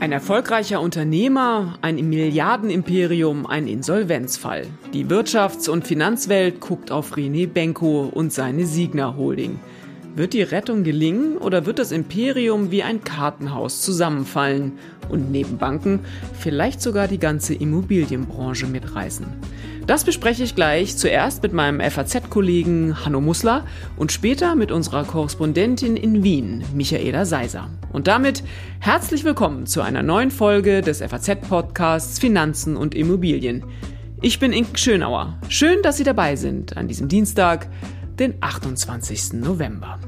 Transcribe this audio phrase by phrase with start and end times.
[0.00, 4.66] Ein erfolgreicher Unternehmer, ein Milliardenimperium, ein Insolvenzfall.
[4.92, 9.58] Die Wirtschafts- und Finanzwelt guckt auf René Benko und seine Signa Holding.
[10.14, 14.72] Wird die Rettung gelingen oder wird das Imperium wie ein Kartenhaus zusammenfallen
[15.08, 16.00] und neben Banken
[16.38, 19.26] vielleicht sogar die ganze Immobilienbranche mitreißen?
[19.88, 23.64] Das bespreche ich gleich zuerst mit meinem FAZ-Kollegen Hanno Mussler
[23.96, 27.70] und später mit unserer Korrespondentin in Wien, Michaela Seiser.
[27.90, 28.44] Und damit
[28.80, 33.64] herzlich willkommen zu einer neuen Folge des FAZ-Podcasts Finanzen und Immobilien.
[34.20, 35.40] Ich bin Inken Schönauer.
[35.48, 37.70] Schön, dass Sie dabei sind an diesem Dienstag,
[38.18, 39.40] den 28.
[39.40, 39.98] November.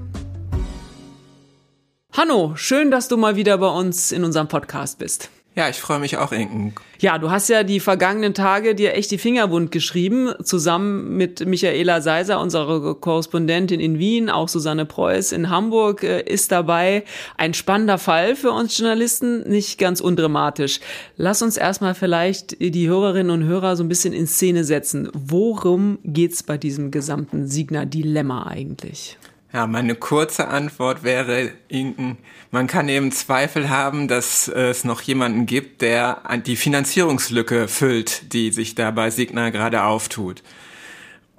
[2.12, 5.30] Hanno, schön, dass du mal wieder bei uns in unserem Podcast bist.
[5.60, 6.72] Ja, ich freue mich auch, Inken.
[7.00, 11.44] Ja, du hast ja die vergangenen Tage dir echt die Finger wund geschrieben, zusammen mit
[11.44, 17.04] Michaela Seiser, unserer Korrespondentin in Wien, auch Susanne Preuß in Hamburg äh, ist dabei.
[17.36, 20.80] Ein spannender Fall für uns Journalisten, nicht ganz undramatisch.
[21.18, 25.10] Lass uns erstmal vielleicht die Hörerinnen und Hörer so ein bisschen in Szene setzen.
[25.12, 29.18] Worum geht's bei diesem gesamten Signa-Dilemma eigentlich?
[29.52, 32.18] Ja, meine kurze Antwort wäre, Inken,
[32.52, 38.52] man kann eben Zweifel haben, dass es noch jemanden gibt, der die Finanzierungslücke füllt, die
[38.52, 40.42] sich da bei Signa gerade auftut.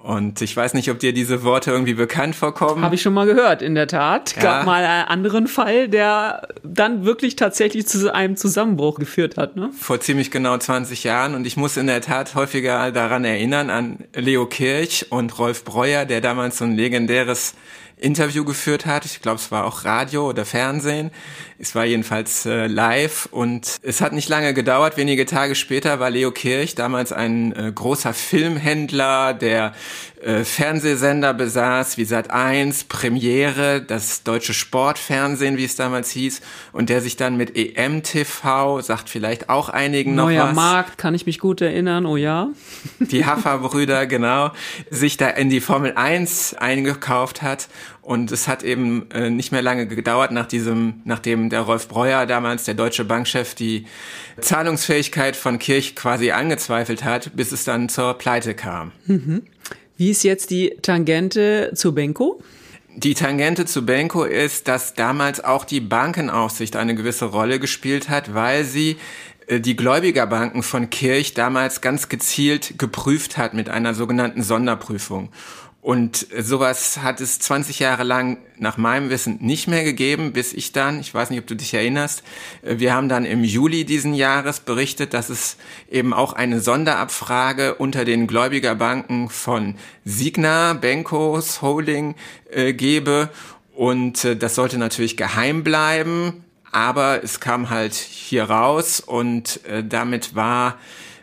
[0.02, 2.82] Und ich weiß nicht, ob dir diese Worte irgendwie bekannt vorkommen.
[2.82, 4.34] Habe ich schon mal gehört, in der Tat.
[4.34, 4.42] Ja.
[4.42, 9.54] Gab mal einen anderen Fall, der dann wirklich tatsächlich zu einem Zusammenbruch geführt hat.
[9.54, 9.70] Ne?
[9.78, 11.36] Vor ziemlich genau 20 Jahren.
[11.36, 16.04] Und ich muss in der Tat häufiger daran erinnern, an Leo Kirch und Rolf Breuer,
[16.04, 17.54] der damals so ein legendäres
[18.02, 19.04] Interview geführt hat.
[19.04, 21.10] Ich glaube, es war auch Radio oder Fernsehen.
[21.58, 24.96] Es war jedenfalls äh, live und es hat nicht lange gedauert.
[24.96, 29.74] Wenige Tage später war Leo Kirch, damals ein äh, großer Filmhändler, der
[30.22, 36.40] äh, Fernsehsender besaß, wie Sat1, Premiere, das deutsche Sportfernsehen, wie es damals hieß,
[36.72, 40.56] und der sich dann mit EMTV, sagt vielleicht auch einigen Neuer noch was.
[40.56, 42.50] Neuer Markt, kann ich mich gut erinnern, oh ja.
[43.00, 44.52] Die Haffer-Brüder, genau,
[44.90, 47.68] sich da in die Formel 1 eingekauft hat
[48.02, 52.26] und es hat eben äh, nicht mehr lange gedauert, nach diesem, nachdem der Rolf Breuer
[52.26, 53.86] damals, der deutsche Bankchef, die
[54.40, 58.90] Zahlungsfähigkeit von Kirch quasi angezweifelt hat, bis es dann zur Pleite kam.
[59.06, 59.42] Mhm.
[60.02, 62.42] Wie ist jetzt die Tangente zu Benko?
[62.96, 68.34] Die Tangente zu Benko ist, dass damals auch die Bankenaufsicht eine gewisse Rolle gespielt hat,
[68.34, 68.96] weil sie
[69.46, 75.28] äh, die Gläubigerbanken von Kirch damals ganz gezielt geprüft hat mit einer sogenannten Sonderprüfung.
[75.82, 80.70] Und sowas hat es 20 Jahre lang nach meinem Wissen nicht mehr gegeben, bis ich
[80.70, 82.22] dann, ich weiß nicht, ob du dich erinnerst,
[82.62, 85.56] äh, wir haben dann im Juli diesen Jahres berichtet, dass es
[85.90, 92.14] eben auch eine Sonderabfrage unter den Gläubigerbanken von Signa, Benkos, Holding
[92.52, 93.28] äh, gebe.
[93.74, 99.82] Und äh, das sollte natürlich geheim bleiben, aber es kam halt hier raus und äh,
[99.82, 100.78] damit war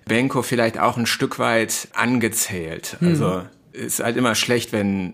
[0.06, 2.98] Benko vielleicht auch ein Stück weit angezählt.
[3.00, 5.14] Also mhm ist halt immer schlecht, wenn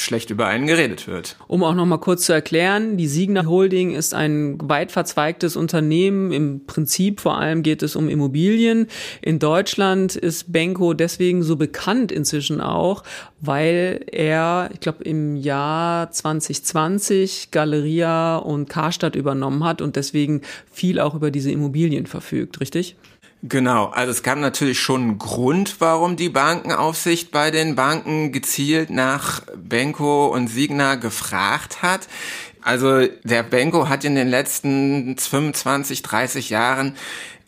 [0.00, 1.36] schlecht über einen geredet wird.
[1.48, 6.32] Um auch noch mal kurz zu erklären, die Signa Holding ist ein weit verzweigtes Unternehmen.
[6.32, 8.86] Im Prinzip vor allem geht es um Immobilien.
[9.22, 13.02] In Deutschland ist Benko deswegen so bekannt inzwischen auch,
[13.40, 21.00] weil er, ich glaube, im Jahr 2020 Galeria und Karstadt übernommen hat und deswegen viel
[21.00, 22.96] auch über diese Immobilien verfügt, richtig?
[23.42, 28.90] Genau, also es gab natürlich schon einen Grund, warum die Bankenaufsicht bei den Banken gezielt
[28.90, 32.08] nach Benko und Signa gefragt hat.
[32.62, 36.96] Also der Benko hat in den letzten 25, 30 Jahren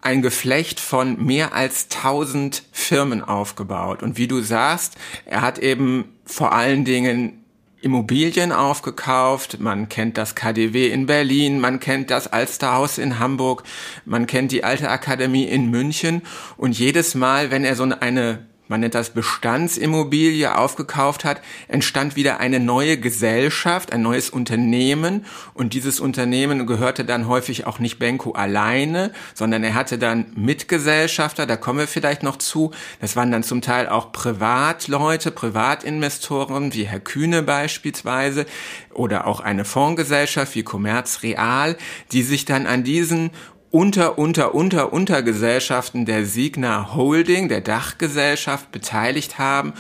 [0.01, 4.03] ein Geflecht von mehr als 1000 Firmen aufgebaut.
[4.05, 4.95] Und wie du sagst,
[5.27, 7.40] er hat eben vor allen Dingen
[7.83, 9.61] Immobilien aufgekauft.
[9.61, 13.63] Man kennt das KDW in Berlin, man kennt das Alsterhaus in Hamburg,
[14.05, 16.23] man kennt die Alte Akademie in München.
[16.57, 22.39] Und jedes Mal, wenn er so eine man nennt das Bestandsimmobilie, aufgekauft hat, entstand wieder
[22.39, 25.27] eine neue Gesellschaft, ein neues Unternehmen.
[25.55, 31.47] Und dieses Unternehmen gehörte dann häufig auch nicht Benko alleine, sondern er hatte dann Mitgesellschafter,
[31.47, 32.71] da kommen wir vielleicht noch zu.
[33.01, 38.47] Das waren dann zum Teil auch Privatleute, Privatinvestoren, wie Herr Kühne beispielsweise,
[38.95, 41.77] oder auch eine Fondsgesellschaft wie Commerz Real,
[42.13, 43.33] die sich dann an diesen
[43.71, 49.75] unter, unter, unter, Untergesellschaften der Signa Holding, der Dachgesellschaft, beteiligt haben.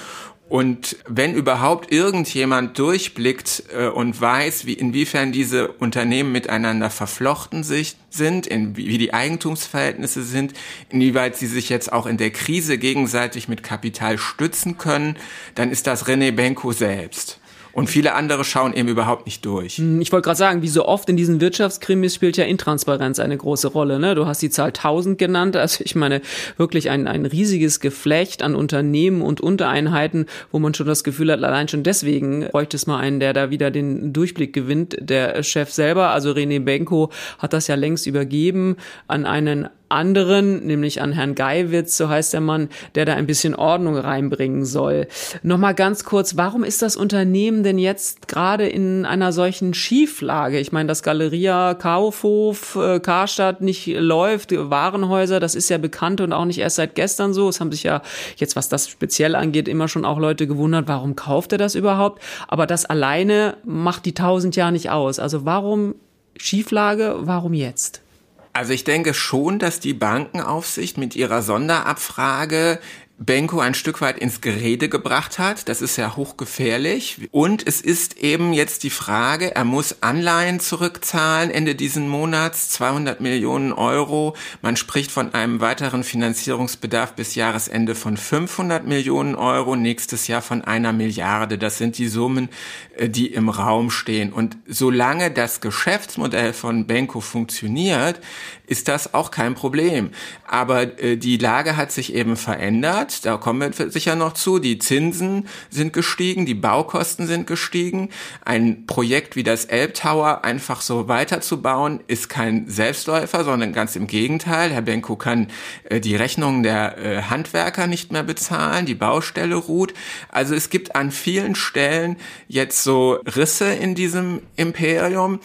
[0.49, 7.95] Und wenn überhaupt irgendjemand durchblickt äh, und weiß, wie, inwiefern diese Unternehmen miteinander verflochten sich,
[8.11, 10.55] sind, in, wie die Eigentumsverhältnisse sind,
[10.89, 15.17] inwieweit sie sich jetzt auch in der Krise gegenseitig mit Kapital stützen können,
[15.55, 17.39] dann ist das René Benko selbst.
[17.73, 19.77] Und viele andere schauen eben überhaupt nicht durch.
[19.77, 23.37] Hm, ich wollte gerade sagen, wie so oft in diesen Wirtschaftskrimis spielt ja Intransparenz eine
[23.37, 23.99] große Rolle.
[23.99, 24.15] Ne?
[24.15, 25.57] Du hast die Zahl 1000 genannt.
[25.57, 26.21] Also ich meine
[26.57, 31.43] wirklich ein, ein riesiges Geflecht an Unternehmen und Untereinheiten, wo man schon das Gefühl hat,
[31.43, 34.97] allein schon deswegen bräuchte es mal einen, der da wieder den Durchblick gewinnt.
[35.01, 38.77] Der Chef selber, also René Benko, hat das ja längst übergeben
[39.07, 43.55] an einen anderen, nämlich an Herrn Geiwitz, so heißt der Mann, der da ein bisschen
[43.55, 45.09] Ordnung reinbringen soll.
[45.43, 50.59] Nochmal ganz kurz, warum ist das Unternehmen denn jetzt gerade in einer solchen Schieflage?
[50.59, 56.33] Ich meine, dass Galeria Kaufhof, äh, Karstadt nicht läuft, Warenhäuser, das ist ja bekannt und
[56.33, 57.49] auch nicht erst seit gestern so.
[57.49, 58.03] Es haben sich ja
[58.37, 62.23] jetzt, was das speziell angeht, immer schon auch Leute gewundert, warum kauft er das überhaupt?
[62.49, 65.19] Aber das alleine macht die tausend Jahre nicht aus.
[65.19, 65.95] Also warum
[66.37, 68.03] Schieflage, warum jetzt?
[68.53, 72.81] Also ich denke schon, dass die Bankenaufsicht mit ihrer Sonderabfrage
[73.23, 75.69] Benko ein Stück weit ins Gerede gebracht hat.
[75.69, 77.29] Das ist ja hochgefährlich.
[77.31, 83.21] Und es ist eben jetzt die Frage, er muss Anleihen zurückzahlen Ende diesen Monats, 200
[83.21, 84.35] Millionen Euro.
[84.63, 90.65] Man spricht von einem weiteren Finanzierungsbedarf bis Jahresende von 500 Millionen Euro, nächstes Jahr von
[90.65, 91.59] einer Milliarde.
[91.59, 92.49] Das sind die Summen,
[92.97, 94.33] äh, die im Raum stehen.
[94.33, 98.19] Und solange das Geschäftsmodell von Benko funktioniert,
[98.67, 100.11] ist das auch kein Problem.
[100.47, 103.10] Aber äh, die Lage hat sich eben verändert.
[103.21, 104.59] Da kommen wir sicher noch zu.
[104.59, 108.11] Die Zinsen sind gestiegen, die Baukosten sind gestiegen.
[108.45, 114.71] Ein Projekt wie das Elbtower einfach so weiterzubauen, ist kein Selbstläufer, sondern ganz im Gegenteil.
[114.71, 115.49] Herr Benko kann
[115.85, 119.95] äh, die Rechnungen der äh, Handwerker nicht mehr bezahlen, die Baustelle ruht.
[120.29, 122.17] Also es gibt an vielen Stellen
[122.49, 125.41] jetzt so Risse in diesem Imperium.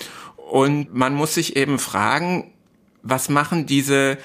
[0.50, 2.52] Und man muss sich eben fragen,
[3.06, 4.18] was machen diese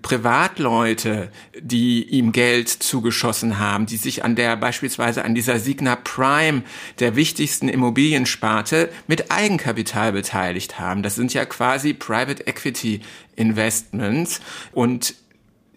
[0.00, 1.30] Privatleute,
[1.60, 6.62] die ihm Geld zugeschossen haben, die sich an der beispielsweise an dieser Signa Prime,
[7.00, 11.02] der wichtigsten Immobiliensparte, mit Eigenkapital beteiligt haben.
[11.02, 13.00] Das sind ja quasi Private Equity
[13.34, 14.40] Investments
[14.72, 15.14] und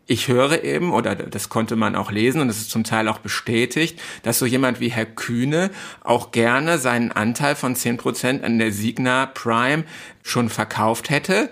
[0.05, 3.19] ich höre eben, oder das konnte man auch lesen und das ist zum Teil auch
[3.19, 5.71] bestätigt, dass so jemand wie Herr Kühne
[6.03, 9.83] auch gerne seinen Anteil von 10% an der Signa Prime
[10.21, 11.49] schon verkauft hätte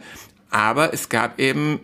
[0.50, 1.80] aber es gab eben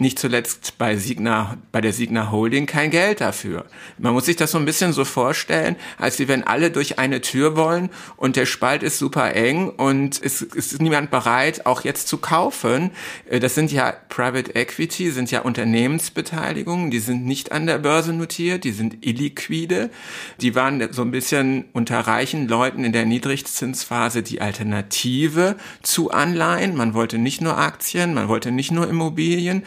[0.00, 3.66] nicht zuletzt bei Signa, bei der Signa Holding kein Geld dafür.
[3.98, 7.56] Man muss sich das so ein bisschen so vorstellen, als wenn alle durch eine Tür
[7.56, 12.08] wollen und der Spalt ist super eng und es, es ist niemand bereit, auch jetzt
[12.08, 12.90] zu kaufen.
[13.28, 18.12] Äh, das sind ja Private Equity, sind ja Unternehmensbeteiligungen, die sind nicht an der Börse
[18.12, 19.90] notiert, die sind illiquide.
[20.40, 26.76] Die waren so ein bisschen unter reichen Leuten in der Niedrigzinsphase die Alternative zu Anleihen.
[26.76, 29.64] Man wollte nicht nur Aktien, man wollte nicht nur Immobilien.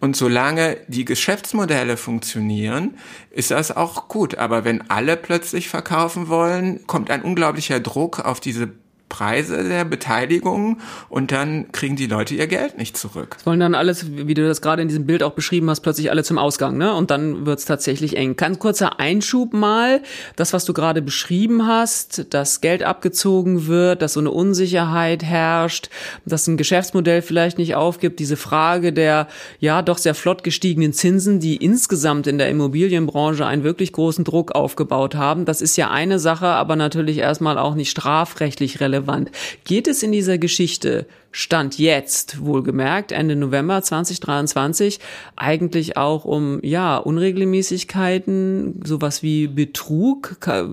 [0.00, 2.96] Und solange die Geschäftsmodelle funktionieren,
[3.30, 4.36] ist das auch gut.
[4.36, 8.70] Aber wenn alle plötzlich verkaufen wollen, kommt ein unglaublicher Druck auf diese
[9.14, 10.78] Preise der Beteiligung
[11.08, 13.36] und dann kriegen die Leute ihr Geld nicht zurück.
[13.36, 16.10] Das wollen dann alles, wie du das gerade in diesem Bild auch beschrieben hast, plötzlich
[16.10, 16.92] alle zum Ausgang, ne?
[16.92, 18.34] Und dann wird's tatsächlich eng.
[18.34, 20.02] Ganz kurzer Einschub mal,
[20.34, 25.90] das, was du gerade beschrieben hast, dass Geld abgezogen wird, dass so eine Unsicherheit herrscht,
[26.24, 29.28] dass ein Geschäftsmodell vielleicht nicht aufgibt, diese Frage der
[29.60, 34.56] ja doch sehr flott gestiegenen Zinsen, die insgesamt in der Immobilienbranche einen wirklich großen Druck
[34.56, 35.44] aufgebaut haben.
[35.44, 39.30] Das ist ja eine Sache, aber natürlich erstmal auch nicht strafrechtlich relevant relevant.
[39.64, 45.00] Geht es in dieser Geschichte Stand jetzt, wohlgemerkt, Ende November 2023,
[45.34, 50.36] eigentlich auch um, ja, Unregelmäßigkeiten, sowas wie Betrug?
[50.40, 50.66] Das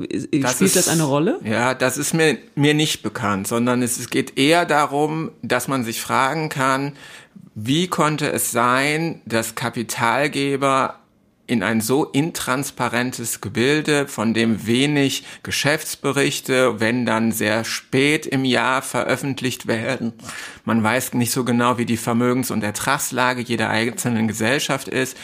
[0.53, 1.39] Spielt ist, das eine Rolle?
[1.44, 5.84] Ja, das ist mir, mir nicht bekannt, sondern es, es geht eher darum, dass man
[5.84, 6.94] sich fragen kann,
[7.55, 11.00] wie konnte es sein, dass Kapitalgeber
[11.51, 18.81] in ein so intransparentes Gebilde, von dem wenig Geschäftsberichte, wenn dann sehr spät im Jahr
[18.81, 20.13] veröffentlicht werden.
[20.63, 25.17] Man weiß nicht so genau, wie die Vermögens- und Ertragslage jeder einzelnen Gesellschaft ist.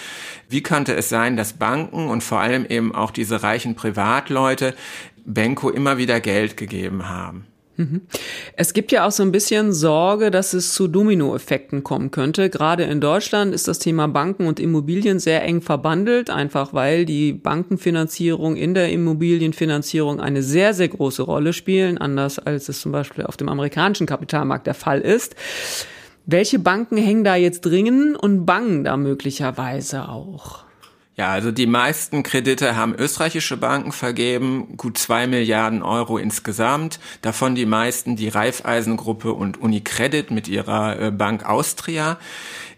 [0.49, 4.75] Wie könnte es sein, dass Banken und vor allem eben auch diese reichen Privatleute
[5.23, 7.45] Benko immer wieder Geld gegeben haben?
[7.77, 8.01] Mhm.
[8.55, 12.49] Es gibt ja auch so ein bisschen Sorge, dass es zu Dominoeffekten kommen könnte.
[12.49, 17.33] Gerade in Deutschland ist das Thema Banken und Immobilien sehr eng verbandelt, einfach weil die
[17.33, 23.25] Bankenfinanzierung in der Immobilienfinanzierung eine sehr, sehr große Rolle spielen, anders als es zum Beispiel
[23.25, 25.35] auf dem amerikanischen Kapitalmarkt der Fall ist.
[26.25, 30.66] Welche Banken hängen da jetzt dringen und bangen da möglicherweise auch?
[31.17, 36.99] Ja, also die meisten Kredite haben österreichische Banken vergeben, gut zwei Milliarden Euro insgesamt.
[37.23, 42.19] Davon die meisten die Raiffeisengruppe und Unicredit mit ihrer äh, Bank Austria.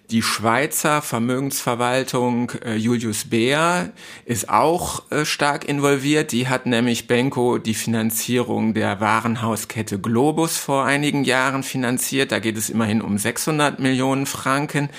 [0.10, 3.92] Die Schweizer Vermögensverwaltung äh, Julius Beer
[4.24, 6.32] ist auch äh, stark involviert.
[6.32, 12.32] Die hat nämlich Benko die Finanzierung der Warenhauskette Globus vor einigen Jahren finanziert.
[12.32, 14.90] Da geht es immerhin um 600 Millionen Franken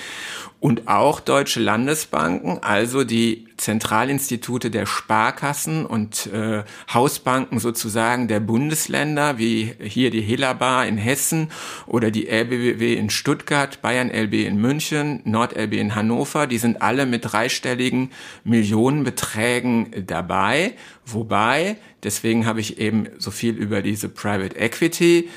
[0.61, 6.63] und auch deutsche Landesbanken, also die Zentralinstitute der Sparkassen und äh,
[6.93, 11.49] Hausbanken sozusagen der Bundesländer, wie hier die Helabar in Hessen
[11.87, 16.83] oder die LBBW in Stuttgart, Bayern LB in München, Nord LB in Hannover, die sind
[16.83, 18.11] alle mit dreistelligen
[18.43, 20.73] Millionenbeträgen dabei,
[21.07, 25.27] wobei, deswegen habe ich eben so viel über diese Private Equity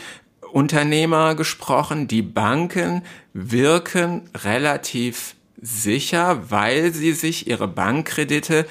[0.54, 2.06] Unternehmer gesprochen.
[2.06, 8.64] Die Banken wirken relativ sicher, weil sie sich ihre Bankkredite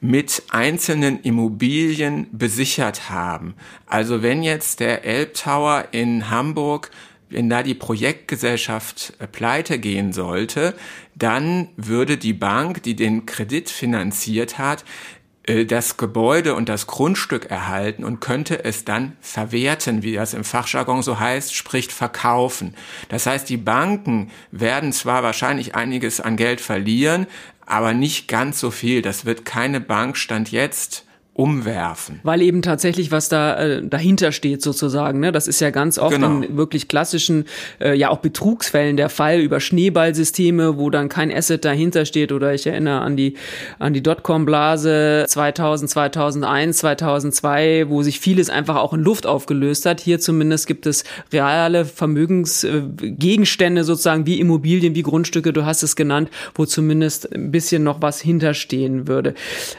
[0.00, 3.54] mit einzelnen Immobilien besichert haben.
[3.86, 6.90] Also wenn jetzt der Elbtower in Hamburg,
[7.30, 10.74] wenn da die Projektgesellschaft pleite gehen sollte,
[11.14, 14.84] dann würde die Bank, die den Kredit finanziert hat, äh,
[15.46, 21.02] das Gebäude und das Grundstück erhalten und könnte es dann verwerten, wie das im Fachjargon
[21.02, 22.74] so heißt, spricht verkaufen.
[23.08, 27.26] Das heißt, die Banken werden zwar wahrscheinlich einiges an Geld verlieren,
[27.66, 29.02] aber nicht ganz so viel.
[29.02, 32.20] Das wird keine Bank Stand jetzt umwerfen.
[32.24, 35.18] Weil eben tatsächlich was da äh, dahinter steht sozusagen.
[35.18, 35.32] Ne?
[35.32, 36.42] Das ist ja ganz oft genau.
[36.42, 37.46] in wirklich klassischen,
[37.80, 42.32] äh, ja auch Betrugsfällen der Fall über Schneeballsysteme, wo dann kein Asset dahinter steht.
[42.32, 43.34] Oder ich erinnere an die
[43.78, 50.00] an die Dotcom-Blase 2000, 2001, 2002, wo sich vieles einfach auch in Luft aufgelöst hat.
[50.02, 55.54] Hier zumindest gibt es reale Vermögensgegenstände äh, sozusagen wie Immobilien, wie Grundstücke.
[55.54, 59.32] Du hast es genannt, wo zumindest ein bisschen noch was hinterstehen würde.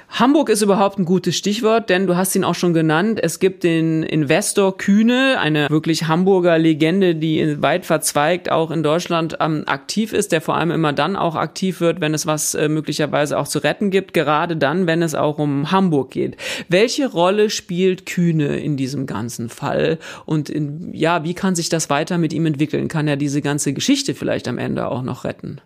[0.10, 3.20] Hamburg ist überhaupt ein gutes Stichwort, denn du hast ihn auch schon genannt.
[3.22, 9.36] Es gibt den Investor Kühne, eine wirklich Hamburger Legende, die weit verzweigt auch in Deutschland
[9.42, 12.70] ähm, aktiv ist, der vor allem immer dann auch aktiv wird, wenn es was äh,
[12.70, 16.38] möglicherweise auch zu retten gibt, gerade dann, wenn es auch um Hamburg geht.
[16.70, 20.00] Welche Rolle spielt Kühne in diesem ganzen Fall?
[20.26, 22.88] Und in, ja, wie kann sich das weiter mit ihm entwickeln?
[22.88, 25.60] Kann er diese ganze Geschichte vielleicht am Ende auch noch retten?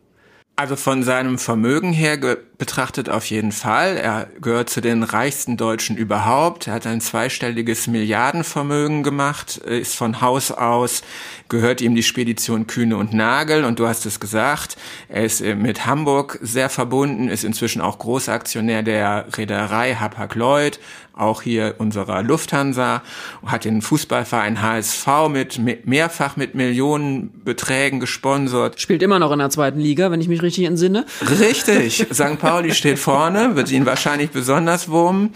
[0.55, 2.17] Also von seinem Vermögen her
[2.57, 3.97] betrachtet auf jeden Fall.
[3.97, 6.67] Er gehört zu den reichsten Deutschen überhaupt.
[6.67, 11.03] Er hat ein zweistelliges Milliardenvermögen gemacht, ist von Haus aus,
[11.49, 13.63] gehört ihm die Spedition Kühne und Nagel.
[13.63, 14.75] Und du hast es gesagt,
[15.07, 20.79] er ist äh, mit Hamburg sehr verbunden, ist inzwischen auch Großaktionär der Reederei Hapag-Lloyd,
[21.13, 23.01] auch hier unserer Lufthansa,
[23.45, 28.79] hat den Fußballverein HSV mit, mit mehrfach mit Millionenbeträgen gesponsert.
[28.79, 31.05] Spielt immer noch in der zweiten Liga, wenn ich mich richtig entsinne.
[31.39, 32.07] Richtig.
[32.13, 32.39] St.
[32.47, 35.33] Pauli steht vorne, wird ihn wahrscheinlich besonders wurmen.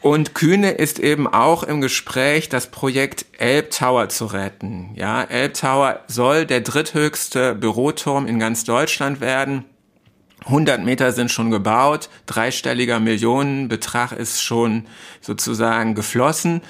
[0.00, 4.90] Und Kühne ist eben auch im Gespräch, das Projekt Elbtower zu retten.
[4.94, 9.64] Ja, Elbtower soll der dritthöchste Büroturm in ganz Deutschland werden.
[10.46, 14.86] 100 Meter sind schon gebaut, dreistelliger Millionenbetrag ist schon
[15.20, 16.62] sozusagen geflossen.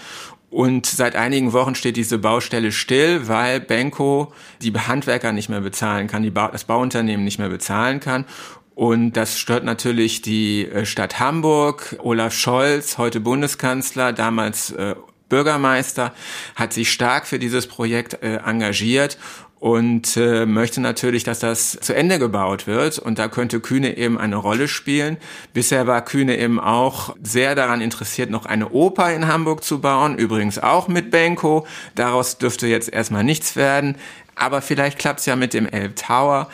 [0.51, 6.09] Und seit einigen Wochen steht diese Baustelle still, weil Benko die Handwerker nicht mehr bezahlen
[6.09, 8.27] kann, ba das Bauunternehmen nicht mehr bezahlen kann.
[8.75, 11.97] Und das stört natürlich die äh, Stadt Hamburg.
[12.01, 14.95] Olaf Scholz, heute Bundeskanzler, damals äh,
[15.29, 16.13] Bürgermeister,
[16.55, 19.19] hat sich stark für dieses Projekt äh, engagiert
[19.63, 22.99] und äh, möchte natürlich, dass das zu Ende gebaut wird.
[22.99, 25.19] Und da könnte Kühne eben eine Rolle spielen.
[25.55, 30.19] Bisher war Kühne eben auch sehr daran interessiert, noch eine Oper in Hamburg zu bauen,
[30.19, 31.65] übrigens auch mit Benko.
[31.95, 33.97] Daraus dürfte jetzt erstmal nichts werden.
[34.35, 36.49] Aber vielleicht klappt's ja mit dem Elb Tower.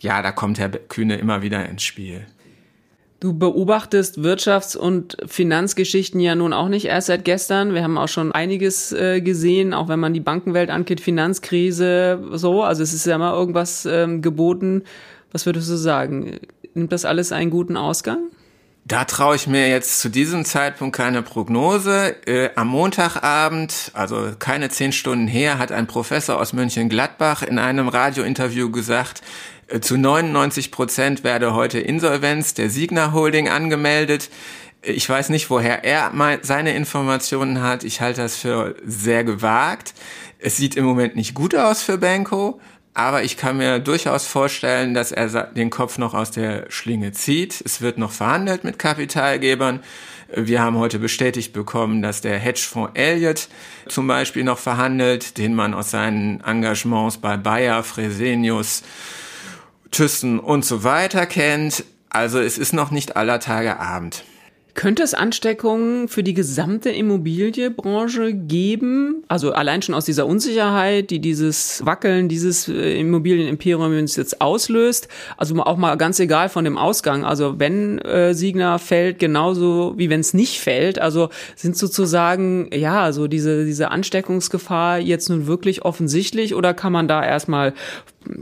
[0.00, 2.26] Ja, da kommt Herr Kühne immer wieder ins Spiel.
[3.20, 7.74] Du beobachtest Wirtschafts- und Finanzgeschichten ja nun auch nicht erst seit gestern.
[7.74, 12.62] Wir haben auch schon einiges äh, gesehen, auch wenn man die Bankenwelt angeht, Finanzkrise, so.
[12.62, 14.84] Also es ist ja immer irgendwas ähm, geboten.
[15.32, 16.38] Was würdest du sagen?
[16.72, 18.30] Nimmt das alles einen guten Ausgang?
[18.86, 22.16] Da traue ich mir jetzt zu diesem Zeitpunkt keine Prognose.
[22.26, 27.88] Äh, am Montagabend, also keine zehn Stunden her, hat ein Professor aus München-Gladbach in einem
[27.88, 29.20] Radiointerview gesagt,
[29.80, 34.28] zu 99 Prozent werde heute Insolvenz der Signa Holding angemeldet.
[34.82, 36.12] Ich weiß nicht, woher er
[36.42, 37.84] seine Informationen hat.
[37.84, 39.94] Ich halte das für sehr gewagt.
[40.38, 42.60] Es sieht im Moment nicht gut aus für Benko,
[42.94, 47.62] aber ich kann mir durchaus vorstellen, dass er den Kopf noch aus der Schlinge zieht.
[47.64, 49.80] Es wird noch verhandelt mit Kapitalgebern.
[50.34, 53.48] Wir haben heute bestätigt bekommen, dass der Hedgefonds Elliott
[53.88, 58.82] zum Beispiel noch verhandelt, den man aus seinen Engagements bei Bayer, Fresenius,
[59.90, 61.84] Thyssen und so weiter kennt.
[62.10, 64.24] Also es ist noch nicht aller Tage Abend.
[64.74, 69.24] Könnte es Ansteckungen für die gesamte Immobilienbranche geben?
[69.28, 75.08] Also allein schon aus dieser Unsicherheit, die dieses Wackeln dieses äh, Immobilienimperiums jetzt auslöst.
[75.36, 77.24] Also auch mal ganz egal von dem Ausgang.
[77.24, 80.98] Also wenn äh, Signer fällt, genauso wie wenn es nicht fällt.
[80.98, 87.08] Also sind sozusagen, ja, so diese, diese Ansteckungsgefahr jetzt nun wirklich offensichtlich oder kann man
[87.08, 87.74] da erstmal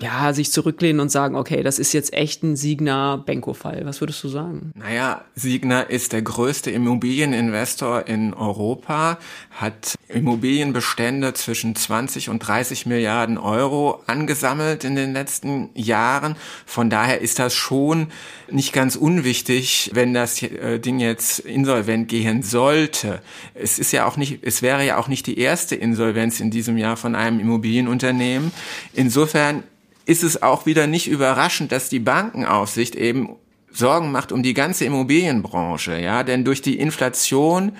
[0.00, 3.82] ja, sich zurücklehnen und sagen, okay, das ist jetzt echt ein Signa-Benko-Fall.
[3.85, 4.73] Was würdest du sagen?
[4.75, 9.18] Naja, Signa ist der größte Immobilieninvestor in Europa,
[9.50, 16.37] hat Immobilienbestände zwischen 20 und 30 Milliarden Euro angesammelt in den letzten Jahren.
[16.65, 18.09] Von daher ist das schon
[18.50, 23.21] nicht ganz unwichtig, wenn das äh, Ding jetzt insolvent gehen sollte.
[23.55, 26.79] Es ist ja auch nicht, es wäre ja auch nicht die erste Insolvenz in diesem
[26.79, 28.53] Jahr von einem Immobilienunternehmen.
[28.95, 29.62] Insofern
[30.07, 33.37] ist es auch wieder nicht überraschend, dass die Bankenaufsicht eben
[33.71, 37.73] Sorgen macht um die ganze Immobilienbranche, ja, denn durch die Inflation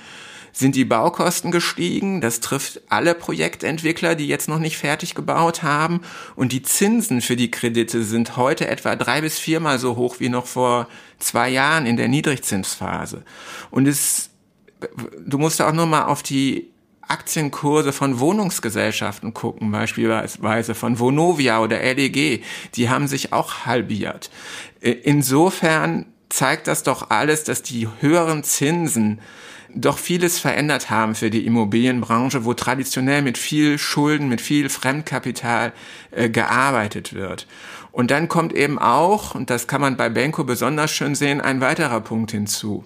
[0.52, 2.21] sind die Baukosten gestiegen.
[2.21, 6.00] Das trifft alle Projektentwickler, die jetzt noch nicht fertig gebaut haben.
[6.37, 10.28] Und die Zinsen für die Kredite sind heute etwa drei bis viermal so hoch wie
[10.28, 10.88] noch vor
[11.19, 13.23] zwei Jahren in der Niedrigzinsphase.
[13.71, 14.31] Und es,
[15.26, 16.71] du musst auch nur mal auf die
[17.09, 24.31] Aktienkurse von Wohnungsgesellschaften gucken, beispielsweise von Vonovia oder LEG, die haben sich auch halbiert.
[24.81, 29.21] Insofern zeigt das doch alles, dass die höheren Zinsen
[29.81, 35.73] doch vieles verändert haben für die Immobilienbranche, wo traditionell mit viel Schulden, mit viel Fremdkapital
[36.11, 37.47] äh, gearbeitet wird.
[37.93, 41.61] Und dann kommt eben auch, und das kann man bei Benko besonders schön sehen, ein
[41.61, 42.85] weiterer Punkt hinzu.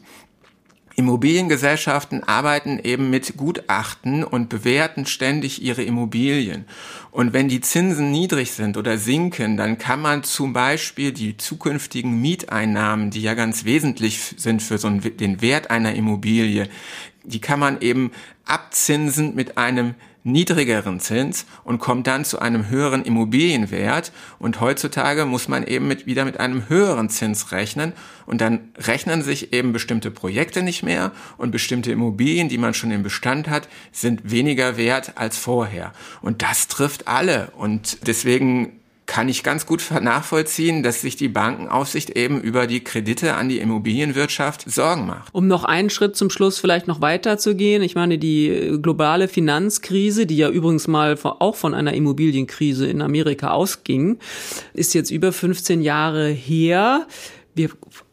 [0.97, 6.67] Immobiliengesellschaften arbeiten eben mit Gutachten und bewerten ständig ihre Immobilien.
[7.11, 12.21] Und wenn die Zinsen niedrig sind oder sinken, dann kann man zum Beispiel die zukünftigen
[12.21, 16.69] Mieteinnahmen, die ja ganz wesentlich sind für so den Wert einer Immobilie,
[17.25, 18.11] die kann man eben
[18.45, 24.12] abzinsen mit einem niedrigeren Zins und kommt dann zu einem höheren Immobilienwert.
[24.38, 27.93] Und heutzutage muss man eben mit, wieder mit einem höheren Zins rechnen.
[28.26, 32.91] Und dann rechnen sich eben bestimmte Projekte nicht mehr und bestimmte Immobilien, die man schon
[32.91, 35.93] im Bestand hat, sind weniger wert als vorher.
[36.21, 37.50] Und das trifft alle.
[37.57, 38.82] Und deswegen
[39.12, 43.58] kann ich ganz gut nachvollziehen, dass sich die Bankenaufsicht eben über die Kredite an die
[43.58, 45.28] Immobilienwirtschaft Sorgen macht.
[45.34, 47.82] Um noch einen Schritt zum Schluss vielleicht noch weiter zu gehen.
[47.82, 53.50] Ich meine, die globale Finanzkrise, die ja übrigens mal auch von einer Immobilienkrise in Amerika
[53.50, 54.19] ausging,
[54.73, 57.06] ist jetzt über 15 Jahre her.
[57.54, 57.69] Wir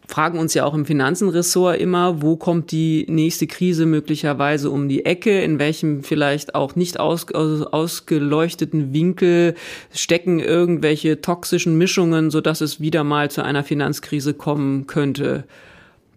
[0.10, 5.06] fragen uns ja auch im Finanzenressort immer, wo kommt die nächste Krise möglicherweise um die
[5.06, 9.54] Ecke, in welchem vielleicht auch nicht aus, aus, ausgeleuchteten Winkel
[9.94, 15.44] stecken irgendwelche toxischen Mischungen, sodass es wieder mal zu einer Finanzkrise kommen könnte.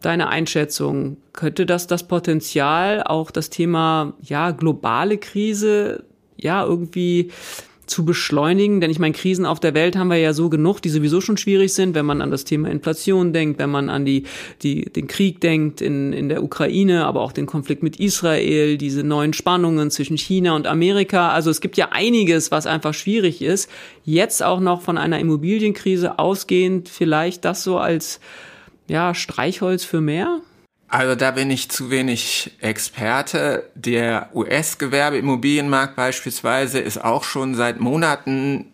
[0.00, 6.04] Deine Einschätzung, könnte das das Potenzial, auch das Thema, ja, globale Krise,
[6.38, 7.30] ja, irgendwie
[7.92, 8.80] zu beschleunigen.
[8.80, 11.36] Denn ich meine, Krisen auf der Welt haben wir ja so genug, die sowieso schon
[11.36, 14.24] schwierig sind, wenn man an das Thema Inflation denkt, wenn man an die,
[14.62, 19.04] die, den Krieg denkt in, in der Ukraine, aber auch den Konflikt mit Israel, diese
[19.04, 21.30] neuen Spannungen zwischen China und Amerika.
[21.30, 23.70] Also es gibt ja einiges, was einfach schwierig ist.
[24.04, 28.18] Jetzt auch noch von einer Immobilienkrise ausgehend, vielleicht das so als
[28.88, 30.40] ja, Streichholz für mehr?
[30.92, 33.70] Also da bin ich zu wenig Experte.
[33.74, 38.66] Der US-Gewerbeimmobilienmarkt beispielsweise ist auch schon seit Monaten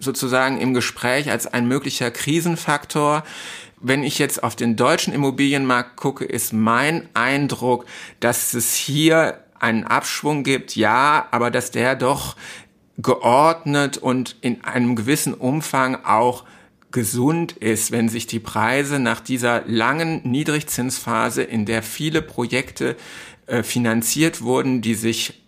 [0.00, 3.24] sozusagen im Gespräch als ein möglicher Krisenfaktor.
[3.78, 7.84] Wenn ich jetzt auf den deutschen Immobilienmarkt gucke, ist mein Eindruck,
[8.20, 12.36] dass es hier einen Abschwung gibt, ja, aber dass der doch
[12.96, 16.44] geordnet und in einem gewissen Umfang auch
[16.90, 22.96] gesund ist, wenn sich die Preise nach dieser langen Niedrigzinsphase, in der viele Projekte
[23.46, 25.42] äh, finanziert wurden, die sich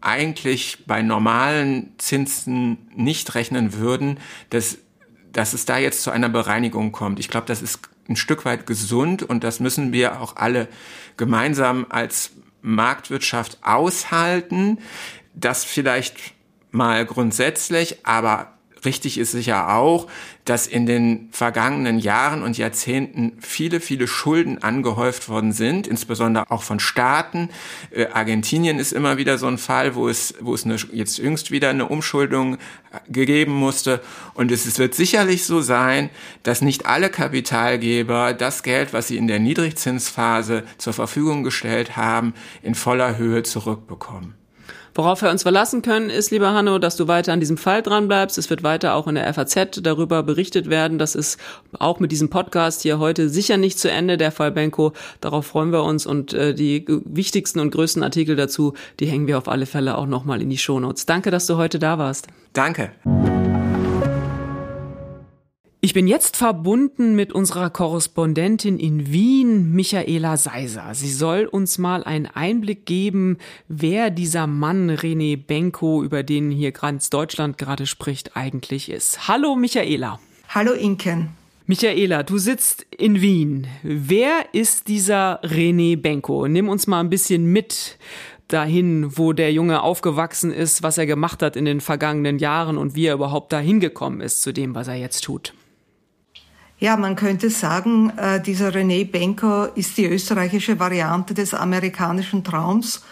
[0.00, 4.20] eigentlich bei normalen Zinsen nicht rechnen würden,
[4.50, 4.78] dass,
[5.32, 7.18] dass es da jetzt zu einer Bereinigung kommt.
[7.18, 10.68] Ich glaube, das ist ein Stück weit gesund und das müssen wir auch alle
[11.16, 12.30] gemeinsam als
[12.62, 14.78] Marktwirtschaft aushalten.
[15.34, 16.16] Das vielleicht
[16.70, 20.06] mal grundsätzlich, aber richtig ist sicher auch,
[20.44, 26.62] dass in den vergangenen Jahren und Jahrzehnten viele, viele Schulden angehäuft worden sind, insbesondere auch
[26.62, 27.48] von Staaten.
[27.90, 31.50] Äh, Argentinien ist immer wieder so ein Fall, wo es, wo es eine, jetzt jüngst
[31.50, 32.58] wieder eine Umschuldung äh,
[33.08, 34.00] gegeben musste.
[34.34, 36.10] Und es, es wird sicherlich so sein,
[36.42, 42.34] dass nicht alle Kapitalgeber das Geld, was sie in der Niedrigzinsphase zur Verfügung gestellt haben,
[42.62, 44.34] in voller Höhe zurückbekommen.
[44.96, 48.08] Worauf wir uns verlassen können, ist, lieber Hanno, dass du weiter an diesem Fall dran
[48.08, 48.38] bleibst.
[48.38, 50.98] Es wird weiter auch in der FAZ darüber berichtet werden.
[50.98, 51.38] Das ist
[51.78, 54.94] auch mit diesem Podcast hier heute sicher nicht zu Ende, der Fall Benko.
[55.20, 59.36] Darauf freuen wir uns und äh, die wichtigsten und größten Artikel dazu, die hängen wir
[59.36, 61.04] auf alle Fälle auch nochmal in die Shownotes.
[61.04, 62.28] Danke, dass du heute da warst.
[62.54, 62.92] Danke.
[65.86, 70.92] Ich bin jetzt verbunden mit unserer Korrespondentin in Wien, Michaela Seiser.
[70.94, 76.72] Sie soll uns mal einen Einblick geben, wer dieser Mann René Benko, über den hier
[76.72, 79.28] ganz Deutschland gerade spricht, eigentlich ist.
[79.28, 80.18] Hallo Michaela.
[80.48, 81.28] Hallo Inken.
[81.66, 83.68] Michaela, du sitzt in Wien.
[83.84, 86.48] Wer ist dieser René Benko?
[86.48, 87.96] Nimm uns mal ein bisschen mit
[88.48, 92.96] dahin, wo der Junge aufgewachsen ist, was er gemacht hat in den vergangenen Jahren und
[92.96, 95.54] wie er überhaupt dahin gekommen ist zu dem, was er jetzt tut.
[96.78, 103.02] Ja, man könnte sagen, äh, dieser René Benko ist die österreichische Variante des amerikanischen Traums,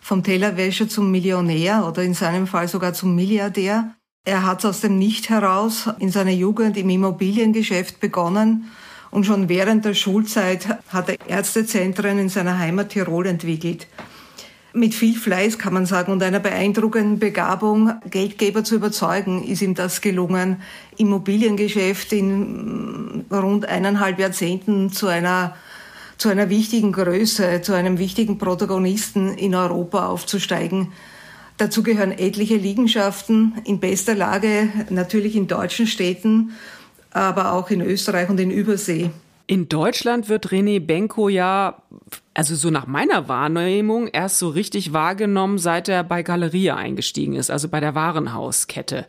[0.00, 3.94] vom Tellerwäscher zum Millionär oder in seinem Fall sogar zum Milliardär.
[4.26, 8.70] Er hat aus dem Nicht heraus in seiner Jugend im Immobiliengeschäft begonnen
[9.10, 13.86] und schon während der Schulzeit hat er Ärztezentren in seiner Heimat Tirol entwickelt
[14.74, 19.74] mit viel Fleiß, kann man sagen, und einer beeindruckenden Begabung, Geldgeber zu überzeugen, ist ihm
[19.74, 20.60] das gelungen,
[20.96, 25.54] Immobiliengeschäft in mm, rund eineinhalb Jahrzehnten zu einer
[26.16, 30.92] zu einer wichtigen Größe, zu einem wichtigen Protagonisten in Europa aufzusteigen.
[31.56, 36.52] Dazu gehören etliche Liegenschaften in bester Lage, natürlich in deutschen Städten,
[37.10, 39.10] aber auch in Österreich und in Übersee.
[39.46, 41.82] In Deutschland wird René Benko ja,
[42.32, 47.50] also so nach meiner Wahrnehmung, erst so richtig wahrgenommen, seit er bei Galeria eingestiegen ist,
[47.50, 49.06] also bei der Warenhauskette.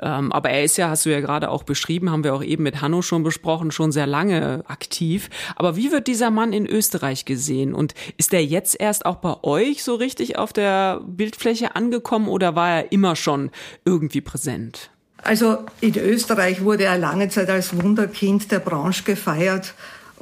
[0.00, 2.62] Ähm, aber er ist ja, hast du ja gerade auch beschrieben, haben wir auch eben
[2.62, 5.28] mit Hanno schon besprochen, schon sehr lange aktiv.
[5.54, 7.74] Aber wie wird dieser Mann in Österreich gesehen?
[7.74, 12.56] Und ist er jetzt erst auch bei euch so richtig auf der Bildfläche angekommen oder
[12.56, 13.50] war er immer schon
[13.84, 14.93] irgendwie präsent?
[15.24, 19.72] Also in Österreich wurde er lange Zeit als Wunderkind der Branche gefeiert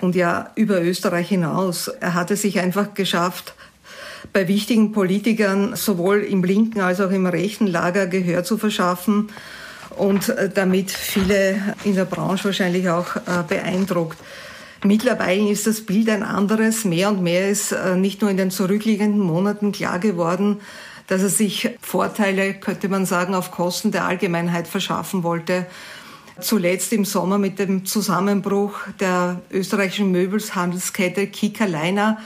[0.00, 1.88] und ja über Österreich hinaus.
[1.88, 3.54] Er hatte sich einfach geschafft,
[4.32, 9.30] bei wichtigen Politikern sowohl im linken als auch im rechten Lager Gehör zu verschaffen
[9.96, 14.18] und äh, damit viele in der Branche wahrscheinlich auch äh, beeindruckt.
[14.84, 16.84] Mittlerweile ist das Bild ein anderes.
[16.84, 20.60] Mehr und mehr ist äh, nicht nur in den zurückliegenden Monaten klar geworden,
[21.06, 25.66] dass er sich Vorteile, könnte man sagen, auf Kosten der Allgemeinheit verschaffen wollte.
[26.40, 32.18] Zuletzt im Sommer mit dem Zusammenbruch der österreichischen Möbelshandelskette Kika Leiner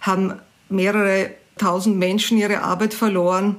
[0.00, 0.34] haben
[0.68, 3.56] mehrere tausend Menschen ihre Arbeit verloren.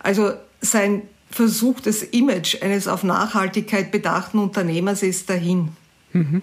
[0.00, 5.68] Also sein versuchtes Image eines auf Nachhaltigkeit bedachten Unternehmers ist dahin.
[6.12, 6.42] Mhm.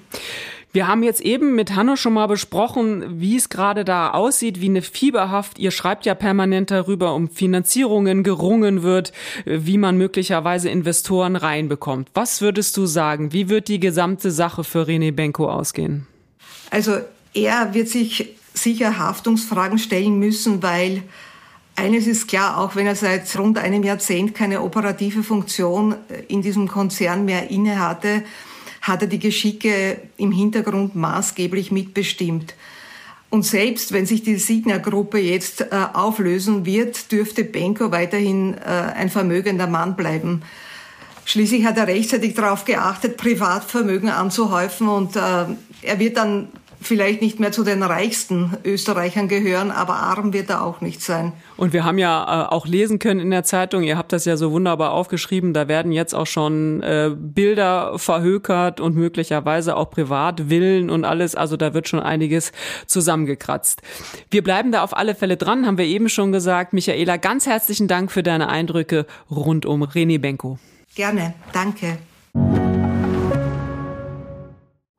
[0.78, 4.70] Wir haben jetzt eben mit Hanno schon mal besprochen, wie es gerade da aussieht, wie
[4.70, 9.12] eine Fieberhaft, ihr schreibt ja permanent darüber, um Finanzierungen gerungen wird,
[9.46, 12.10] wie man möglicherweise Investoren reinbekommt.
[12.14, 13.34] Was würdest du sagen?
[13.34, 16.06] Wie wird die gesamte Sache für René Benko ausgehen?
[16.70, 17.00] Also
[17.34, 21.02] er wird sich sicher Haftungsfragen stellen müssen, weil
[21.76, 25.96] eines ist klar, auch wenn er seit rund einem Jahrzehnt keine operative Funktion
[26.28, 28.22] in diesem Konzern mehr innehatte,
[28.88, 32.56] hat er die Geschicke im Hintergrund maßgeblich mitbestimmt.
[33.30, 39.10] Und selbst wenn sich die Signa-Gruppe jetzt äh, auflösen wird, dürfte Benko weiterhin äh, ein
[39.10, 40.44] vermögender Mann bleiben.
[41.26, 45.20] Schließlich hat er rechtzeitig darauf geachtet, Privatvermögen anzuhäufen und äh,
[45.82, 46.48] er wird dann
[46.82, 51.34] vielleicht nicht mehr zu den reichsten Österreichern gehören, aber arm wird er auch nicht sein.
[51.58, 54.38] Und wir haben ja äh, auch lesen können in der Zeitung, ihr habt das ja
[54.38, 60.90] so wunderbar aufgeschrieben, da werden jetzt auch schon äh, Bilder verhökert und möglicherweise auch Privatvillen
[60.90, 62.52] und alles, also da wird schon einiges
[62.86, 63.82] zusammengekratzt.
[64.30, 66.74] Wir bleiben da auf alle Fälle dran, haben wir eben schon gesagt.
[66.74, 70.60] Michaela, ganz herzlichen Dank für deine Eindrücke rund um René Benko.
[70.96, 71.98] Gerne, danke.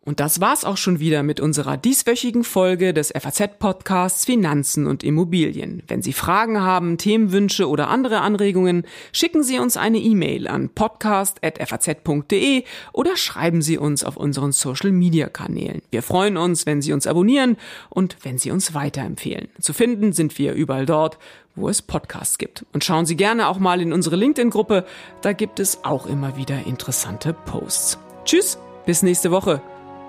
[0.09, 5.83] Und das war's auch schon wieder mit unserer dieswöchigen Folge des FAZ-Podcasts Finanzen und Immobilien.
[5.87, 12.65] Wenn Sie Fragen haben, Themenwünsche oder andere Anregungen, schicken Sie uns eine E-Mail an podcast.faz.de
[12.95, 15.83] oder schreiben Sie uns auf unseren Social-Media-Kanälen.
[15.91, 17.59] Wir freuen uns, wenn Sie uns abonnieren
[17.91, 19.49] und wenn Sie uns weiterempfehlen.
[19.61, 21.19] Zu finden sind wir überall dort,
[21.55, 22.65] wo es Podcasts gibt.
[22.73, 24.87] Und schauen Sie gerne auch mal in unsere LinkedIn-Gruppe,
[25.21, 27.99] da gibt es auch immer wieder interessante Posts.
[28.25, 29.61] Tschüss, bis nächste Woche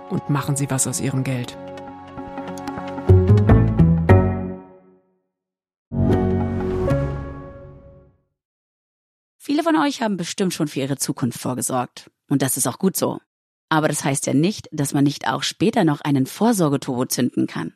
[0.10, 1.58] und machen Sie was aus Ihrem Geld.
[9.38, 12.12] Viele von euch haben bestimmt schon für ihre Zukunft vorgesorgt.
[12.30, 13.20] Und das ist auch gut so.
[13.70, 17.74] Aber das heißt ja nicht, dass man nicht auch später noch einen Vorsorgeturbo zünden kann.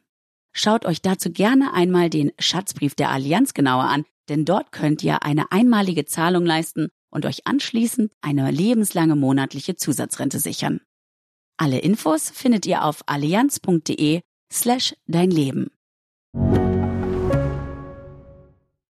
[0.52, 4.06] Schaut euch dazu gerne einmal den Schatzbrief der Allianz genauer an.
[4.30, 10.40] Denn dort könnt ihr eine einmalige Zahlung leisten und euch anschließend eine lebenslange monatliche Zusatzrente
[10.40, 10.80] sichern.
[11.58, 15.72] Alle Infos findet ihr auf allianz.de slash dein Leben.